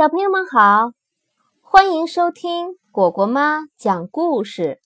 [0.00, 0.92] 小朋友们好，
[1.60, 4.80] 欢迎收听果果妈讲故事。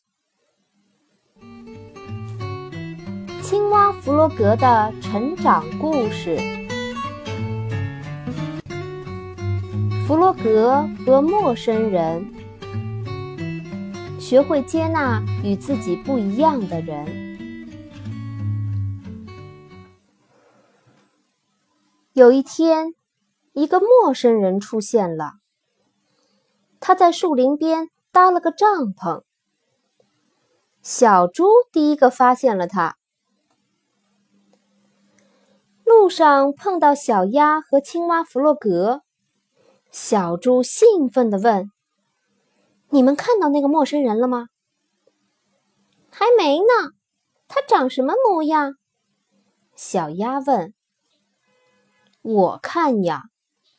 [3.40, 6.36] 青蛙弗洛格的成长故事。
[10.04, 12.34] 弗洛格和陌生人，
[14.18, 17.06] 学会接纳与自己不一样的人。
[22.14, 22.96] 有一天。
[23.54, 25.34] 一个陌生人出现了，
[26.80, 29.22] 他在树林边搭了个帐篷。
[30.82, 32.96] 小猪第一个发现了他。
[35.84, 39.02] 路上碰到小鸭和青蛙弗洛格，
[39.92, 41.70] 小猪兴奋地问
[42.90, 44.48] ：“你们看到那个陌生人了吗
[46.10, 46.90] ？”“还没呢。
[47.46, 48.74] ”“他长什么模样？”
[49.76, 50.74] 小鸭问。
[52.20, 53.26] “我看呀。”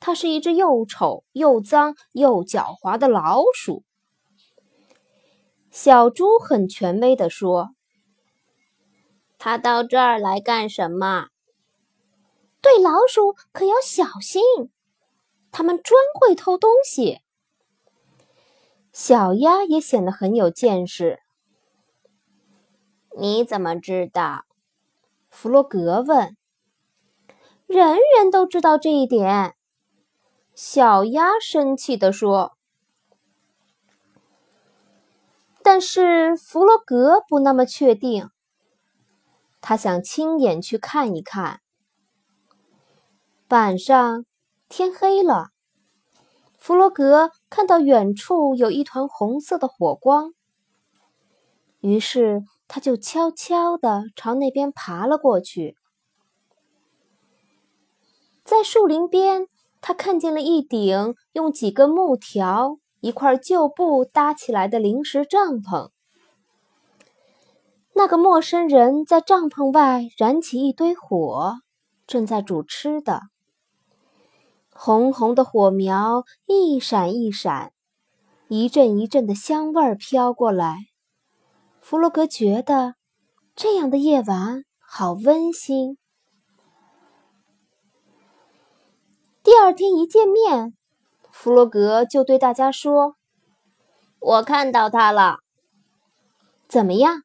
[0.05, 3.83] 它是一只又丑又脏又狡猾的老鼠。
[5.71, 7.71] 小猪很权威地说
[9.39, 11.29] ：“它到这儿来干什么？
[12.61, 14.43] 对老鼠可要小心，
[15.51, 17.21] 它们专会偷东西。”
[18.93, 21.21] 小鸭也显得很有见识。
[23.17, 24.45] 你怎么知道？
[25.31, 26.37] 弗洛格问。
[27.65, 29.55] “人人都知道这一点。”
[30.55, 32.53] 小鸭生气地说
[35.61, 38.29] ：“但是弗洛格不那么确定，
[39.59, 41.59] 他想亲眼去看一看。”
[43.49, 44.25] 晚上
[44.69, 45.49] 天黑了，
[46.57, 50.33] 弗洛格看到远处有一团红色的火光，
[51.81, 55.75] 于是他就悄悄地朝那边爬了过去，
[58.45, 59.49] 在树林边。
[59.87, 65.91] 他看见了一顶用几根木条、一块旧布搭起来的临时帐篷。
[67.93, 71.57] 那个陌生人在帐篷外燃起一堆火，
[72.07, 73.21] 正在煮吃的。
[74.71, 77.71] 红红的火苗一闪一闪，
[78.47, 80.87] 一阵一阵的香味儿飘过来。
[81.79, 82.95] 弗洛格觉得
[83.55, 85.99] 这样的夜晚好温馨。
[89.45, 90.75] 第二天一见面，
[91.31, 93.15] 弗洛格就对大家说
[94.17, 95.37] ：“我看到他了，
[96.67, 97.21] 怎么样？”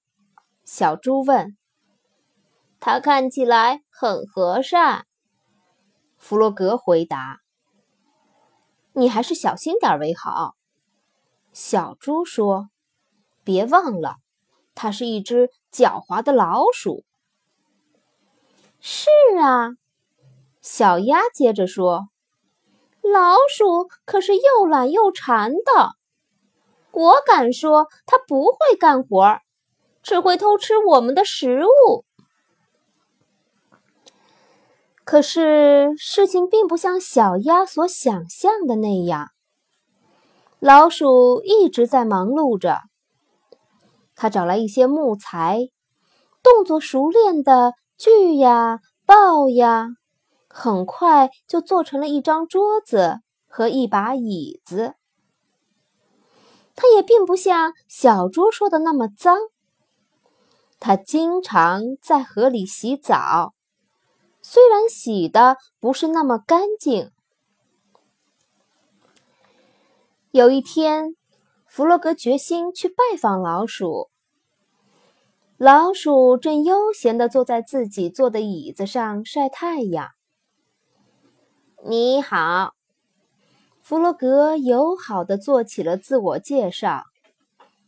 [0.66, 1.56] 小猪问。
[2.78, 5.06] “他看起来很和善。”
[6.20, 7.38] 弗洛格回答。
[8.92, 10.56] “你还是小心点为好。”
[11.54, 12.68] 小猪说。
[13.44, 14.16] “别忘了，
[14.74, 17.02] 它是一只狡猾的老鼠。
[18.78, 19.08] ”“是
[19.40, 19.70] 啊。”
[20.60, 22.08] 小鸭接着说
[23.02, 25.94] ：“老鼠可是又懒又馋的，
[26.92, 29.38] 我敢说它不会干活，
[30.02, 32.04] 只会偷吃我们的食物。”
[35.02, 39.30] 可是事情并不像小鸭所想象的那样，
[40.60, 42.78] 老鼠一直在忙碌着。
[44.14, 45.70] 他找来一些木材，
[46.42, 49.88] 动作熟练的锯呀、刨呀。
[50.52, 54.94] 很快就做成了一张桌子和一把椅子。
[56.74, 59.38] 它也并不像小猪说的那么脏。
[60.80, 63.54] 它经常在河里洗澡，
[64.42, 67.12] 虽然洗的不是那么干净。
[70.30, 71.16] 有一天，
[71.66, 74.10] 弗洛格决心去拜访老鼠。
[75.58, 80.08] 老鼠正悠闲地坐在自己坐的椅子上晒太阳。
[81.82, 82.74] 你好，
[83.80, 87.04] 弗洛格友好的做起了自我介绍。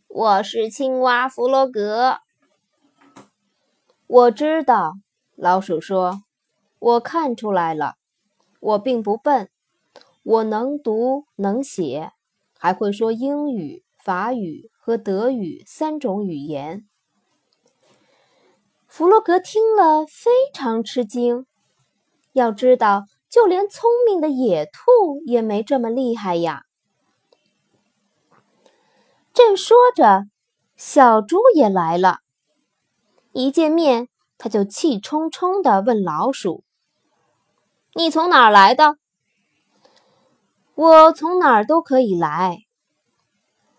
[0.08, 2.20] 我是青蛙弗洛格。
[4.06, 4.94] 我知道，
[5.36, 6.22] 老鼠说
[6.80, 7.96] ：“我看出来了，
[8.60, 9.50] 我并不笨，
[10.22, 12.12] 我能读能写，
[12.56, 16.88] 还会说英语、法语和德语三种语言。”
[18.88, 21.44] 弗洛格听了非常吃惊，
[22.32, 23.04] 要知道。
[23.32, 26.64] 就连聪明的野兔也没这么厉害呀！
[29.32, 30.26] 正说着，
[30.76, 32.18] 小猪也来了。
[33.32, 36.62] 一见面，他就气冲冲地问老鼠
[37.96, 38.98] ：“你从哪儿来的
[40.76, 42.58] ？”“我从哪儿都可以来。”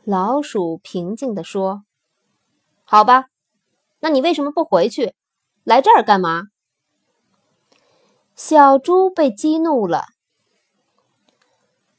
[0.04, 1.84] 老鼠平静地说。
[2.86, 3.28] “好吧，
[4.00, 5.14] 那你为什么不回去？
[5.64, 6.48] 来这儿干嘛？”
[8.35, 10.06] 小猪被激怒了。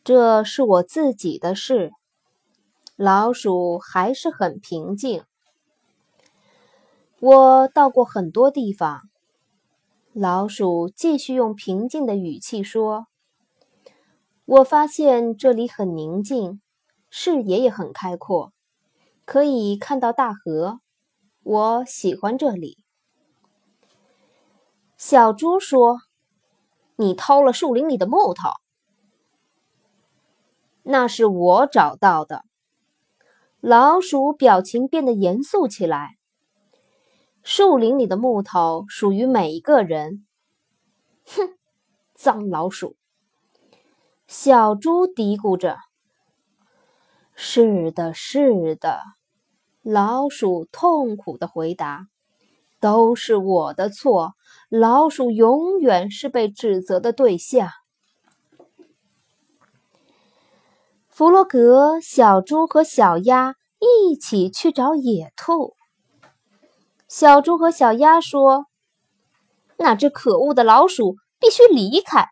[0.03, 1.93] 这是我自己的事。
[2.97, 5.25] 老鼠还是很平静。
[7.21, 9.03] 我到过很多地方。
[10.13, 13.07] 老鼠继续用平静的语气说
[14.45, 16.61] ：“我发现这里很宁静，
[17.11, 18.53] 视野也很开阔，
[19.25, 20.81] 可以看到大河。
[21.43, 22.79] 我喜欢这里。”
[24.97, 25.99] 小猪说
[26.97, 28.51] ：“你偷了树林里的木头。”
[30.87, 32.45] 那是我找到的。
[33.61, 36.19] 老鼠表情变得严肃起来。
[37.43, 40.27] 树林里的木头属于每一个人。
[41.27, 41.57] 哼，
[42.15, 42.97] 脏老鼠！
[44.27, 45.79] 小猪嘀咕着。
[47.35, 49.01] 是的，是的，
[49.83, 52.09] 老鼠痛苦的回答
[52.85, 54.35] ：“都是我的错。
[54.69, 57.71] 老鼠永远是被指责的对象。”
[61.09, 65.75] 弗洛格、小猪和小鸭一起去找野兔。
[67.09, 68.67] 小猪和小鸭说
[69.79, 72.29] ：“那只可恶的老鼠必须离开，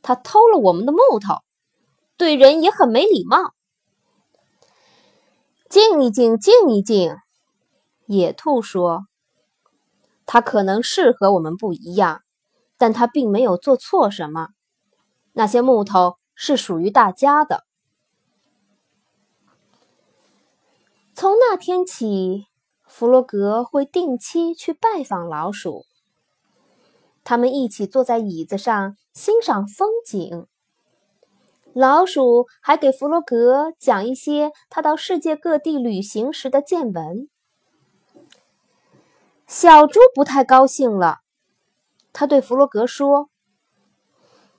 [0.00, 1.34] 它偷了我们的木头，
[2.16, 3.52] 对人也很没礼貌。”
[5.68, 7.14] 静一静，静一静，
[8.06, 9.04] 野兔说
[10.32, 12.22] ：“他可能是和我们不一样，
[12.78, 14.48] 但他并没有做错什么。
[15.34, 17.64] 那些木头是属于大家的。”
[21.12, 22.46] 从那天起，
[22.86, 25.84] 弗洛格会定期去拜访老鼠。
[27.22, 30.46] 他们一起坐在椅子上欣赏风景。
[31.74, 37.28] 老鼠还给弗洛格讲一些他到世界各地旅行时的见闻。
[39.52, 41.18] 小猪不太高兴了，
[42.14, 43.28] 他对弗洛格说：“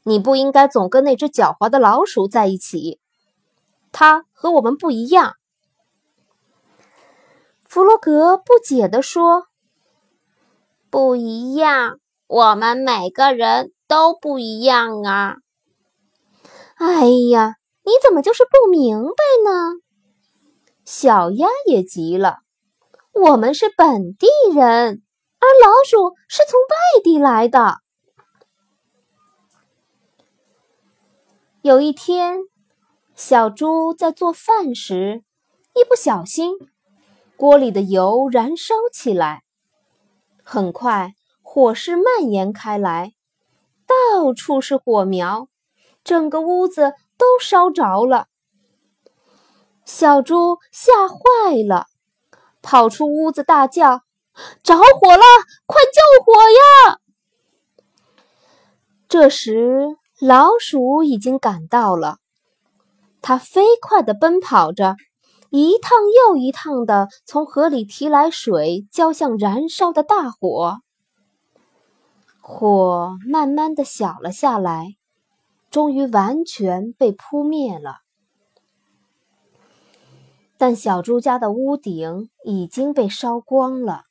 [0.05, 2.99] 你不应该总跟那只狡猾的老鼠在一起，
[3.91, 5.33] 它和我们不一样。”
[7.65, 9.47] 弗洛格不解地说
[10.91, 11.97] ：“不一样，
[12.27, 15.37] 我们每个人都不一样啊！”
[16.77, 19.79] 哎呀，你怎么就是不明白呢？
[20.85, 22.41] 小鸭也急了
[23.13, 25.01] ：“我们是本地人，
[25.39, 27.77] 而老鼠是从外地来的。”
[31.61, 32.39] 有一天，
[33.15, 35.23] 小猪在做饭时，
[35.73, 36.57] 一不小心。
[37.37, 39.43] 锅里的油燃烧起来，
[40.43, 43.13] 很快火势蔓延开来，
[43.85, 45.47] 到处是火苗，
[46.03, 48.27] 整个屋子都烧着了。
[49.85, 51.15] 小猪吓坏
[51.67, 51.87] 了，
[52.63, 54.01] 跑出屋子大叫
[54.63, 55.23] ：“着火了！
[55.67, 56.99] 快救火呀！”
[59.07, 62.17] 这时，老鼠已经赶到了，
[63.21, 64.95] 它飞快地奔跑着。
[65.51, 70.79] 一趟又一趟的从河里提来水，浇向燃烧的大火。
[72.41, 74.95] 火慢慢的小了下来，
[75.69, 78.02] 终于完全被扑灭了。
[80.65, 84.03] 但小猪家的屋顶已经被烧光了。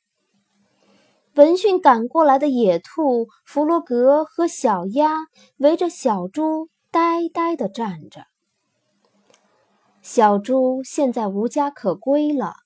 [1.33, 5.25] 闻讯赶过来的野兔弗洛格和小鸭
[5.57, 8.27] 围着小猪呆呆的站着。
[10.03, 12.57] 小猪现在无家可归了，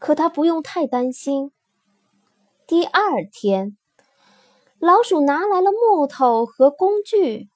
[0.00, 1.52] 可它不用太担心。
[2.66, 3.76] 第二天，
[4.80, 7.48] 老鼠拿来了木头和工具，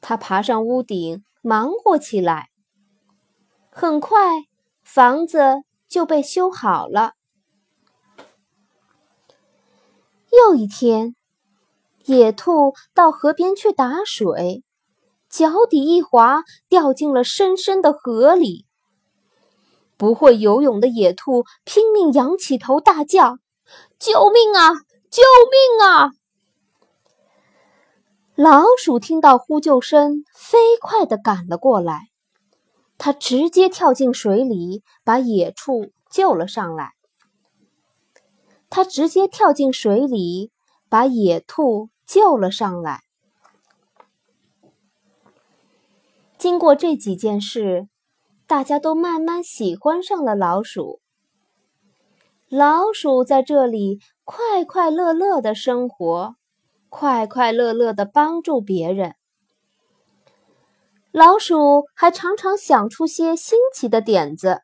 [0.00, 2.48] 它爬上屋顶忙活起来。
[3.74, 4.18] 很快，
[4.82, 7.14] 房子就被修好了。
[10.30, 11.16] 又一天，
[12.04, 14.62] 野兔到河边去打水。
[15.30, 18.66] 脚底一滑，掉进了深深的河里。
[19.96, 23.38] 不会游泳的野兔拼命仰起头，大叫
[23.98, 24.74] ：“救命啊！
[25.10, 26.10] 救命啊！”
[28.36, 32.11] 老鼠听到呼救声，飞快地赶了过来。
[33.04, 36.92] 他直接跳进水里，把野兔救了上来。
[38.70, 40.52] 他直接跳进水里，
[40.88, 43.00] 把野兔救了上来。
[46.38, 47.88] 经过这几件事，
[48.46, 51.00] 大家都慢慢喜欢上了老鼠。
[52.48, 56.36] 老鼠在这里快快乐乐的生活，
[56.88, 59.16] 快快乐乐的帮助别人。
[61.12, 64.62] 老鼠还常常想出些新奇的点子，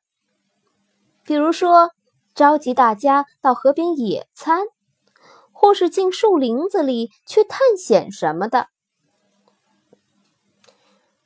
[1.23, 1.90] 比如说
[2.35, 4.62] 召集大家到河边野餐，
[5.52, 8.69] 或是进树林子里去探险什么的。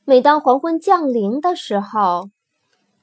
[0.05, 2.29] 每当黄昏降临的时候，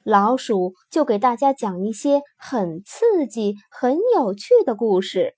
[0.02, 5.36] 老鼠就给大家讲一些很刺激、很有趣的故事。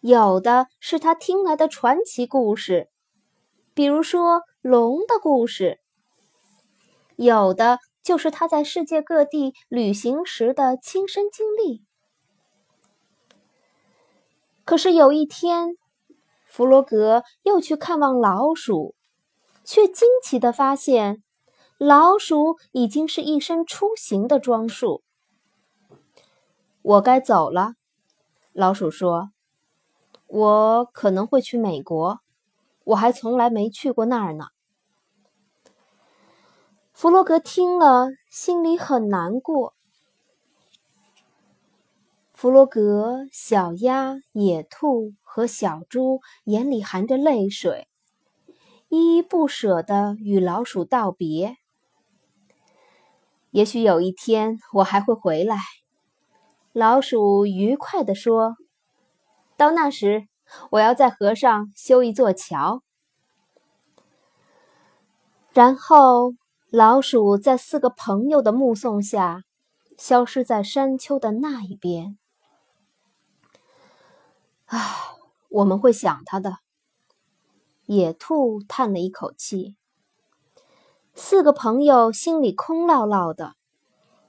[0.00, 2.88] 有的是他听来的传奇故事，
[3.78, 5.78] 比如说龙的故事；
[7.14, 11.84] 有的就是他在世界各地旅行时的亲身经历。
[14.64, 15.76] 可是有一天，
[16.44, 18.96] 弗罗格又去看望老鼠，
[19.62, 21.22] 却惊奇地发现。
[21.78, 25.04] 老鼠已经是一身出行的装束。
[26.82, 27.74] 我该走了，
[28.50, 29.30] 老鼠说
[30.26, 32.18] ：“我可能会去美国，
[32.88, 34.46] 我还从来没去过那儿呢。”
[36.92, 39.74] 弗洛格听了，心里很难过。
[42.32, 47.88] 弗洛格、小鸭、野兔和小猪眼里含着泪水，
[48.88, 51.56] 依依不舍地与老鼠道别。
[53.50, 55.56] 也许有一天我还会回来，
[56.72, 58.56] 老鼠愉快地说
[59.56, 60.28] ：“到那时，
[60.70, 62.82] 我要在河上修一座桥。”
[65.52, 66.34] 然后，
[66.70, 69.42] 老鼠在四个朋友的目送下，
[69.96, 72.16] 消失在山丘的那一边。
[74.66, 75.16] 啊，
[75.48, 76.58] 我们会想他的。
[77.86, 79.76] 野兔叹了一口气。
[81.14, 83.54] 四个朋友心里空落落的，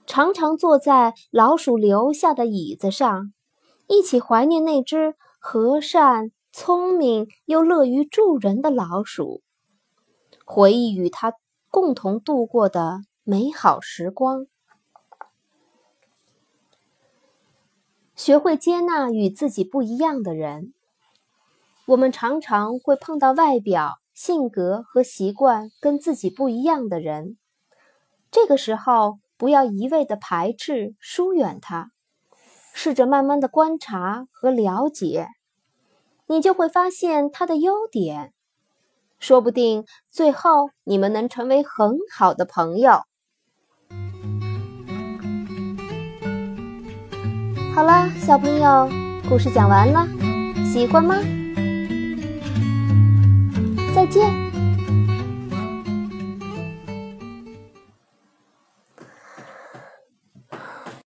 [0.07, 3.33] 常常坐在老鼠留下的椅子上，
[3.87, 9.41] 一起怀念那只和善、聪明又乐于助人的老鼠，
[10.45, 11.33] 回忆与他
[11.71, 14.45] 共同度过的美好时光。
[18.15, 20.73] 学会接纳与自己不一样的人，
[21.87, 23.97] 我们常常会碰到外表。
[24.13, 27.37] 性格和习惯跟自己不一样的人，
[28.29, 31.89] 这个时候不要一味的排斥、疏远他，
[32.73, 35.27] 试着慢慢的观察和了解，
[36.27, 38.33] 你就会发现他的优点，
[39.19, 43.03] 说不定最后你们能成为很好的朋友。
[47.75, 48.89] 好了，小朋友，
[49.29, 50.07] 故事讲完了，
[50.65, 51.15] 喜欢吗？
[53.95, 54.48] 再见。